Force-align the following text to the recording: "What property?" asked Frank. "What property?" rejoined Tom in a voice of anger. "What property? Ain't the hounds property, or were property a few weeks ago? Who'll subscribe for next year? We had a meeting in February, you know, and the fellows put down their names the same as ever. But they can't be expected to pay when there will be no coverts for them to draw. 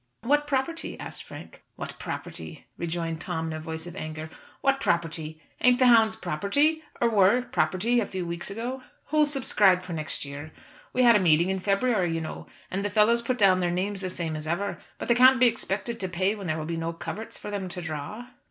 "What 0.21 0.47
property?" 0.47 0.99
asked 0.99 1.21
Frank. 1.23 1.61
"What 1.75 1.99
property?" 1.99 2.65
rejoined 2.75 3.21
Tom 3.21 3.45
in 3.45 3.53
a 3.53 3.59
voice 3.59 3.85
of 3.85 3.95
anger. 3.95 4.31
"What 4.61 4.79
property? 4.79 5.43
Ain't 5.61 5.77
the 5.77 5.85
hounds 5.85 6.15
property, 6.15 6.81
or 6.99 7.07
were 7.07 7.43
property 7.43 7.99
a 7.99 8.07
few 8.07 8.25
weeks 8.25 8.49
ago? 8.49 8.81
Who'll 9.09 9.27
subscribe 9.27 9.83
for 9.83 9.93
next 9.93 10.25
year? 10.25 10.53
We 10.91 11.03
had 11.03 11.15
a 11.15 11.19
meeting 11.19 11.49
in 11.51 11.59
February, 11.59 12.11
you 12.15 12.19
know, 12.19 12.47
and 12.71 12.83
the 12.83 12.89
fellows 12.89 13.21
put 13.21 13.37
down 13.37 13.59
their 13.59 13.69
names 13.69 14.01
the 14.01 14.09
same 14.09 14.35
as 14.35 14.47
ever. 14.47 14.79
But 14.97 15.07
they 15.07 15.13
can't 15.13 15.39
be 15.39 15.45
expected 15.45 15.99
to 15.99 16.09
pay 16.09 16.33
when 16.33 16.47
there 16.47 16.57
will 16.57 16.65
be 16.65 16.77
no 16.77 16.93
coverts 16.93 17.37
for 17.37 17.51
them 17.51 17.69
to 17.69 17.79
draw. 17.79 18.25